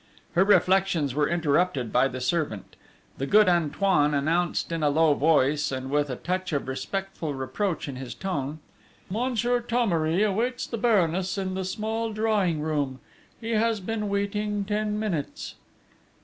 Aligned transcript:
Her 0.33 0.43
reflections 0.43 1.13
were 1.13 1.29
interrupted 1.29 1.93
by 1.93 2.07
the 2.07 2.19
servant. 2.21 2.75
The 3.19 3.27
good 3.27 3.47
Antoine 3.47 4.15
announced 4.15 4.71
in 4.71 4.81
a 4.81 4.89
low 4.89 5.13
voice, 5.13 5.71
and 5.71 5.91
with 5.91 6.09
a 6.09 6.15
touch 6.15 6.51
of 6.53 6.67
respectful 6.67 7.35
reproach 7.35 7.87
in 7.87 7.97
his 7.97 8.15
tone: 8.15 8.61
"Monsieur 9.11 9.61
Thomery 9.61 10.23
awaits 10.23 10.65
the 10.65 10.79
Baroness 10.79 11.37
in 11.37 11.53
the 11.53 11.63
small 11.63 12.13
drawing 12.13 12.61
room: 12.61 12.99
he 13.39 13.51
has 13.51 13.79
been 13.79 14.09
waiting 14.09 14.65
ten 14.65 14.97
minutes." 14.97 15.53